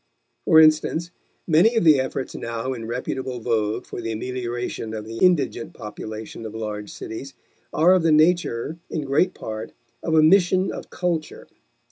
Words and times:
For 0.45 0.59
instance, 0.59 1.11
many 1.45 1.75
of 1.75 1.83
the 1.83 1.99
efforts 1.99 2.33
now 2.33 2.73
in 2.73 2.87
reputable 2.87 3.39
vogue 3.39 3.85
for 3.85 4.01
the 4.01 4.11
amelioration 4.11 4.95
of 4.95 5.05
the 5.05 5.19
indigent 5.19 5.75
population 5.75 6.43
of 6.43 6.55
large 6.55 6.89
cities 6.89 7.35
are 7.71 7.93
of 7.93 8.01
the 8.01 8.11
nature, 8.11 8.79
in 8.89 9.03
great 9.03 9.35
part, 9.35 9.73
of 10.01 10.15
a 10.15 10.23
mission 10.23 10.71
of 10.71 10.89
culture. 10.89 11.45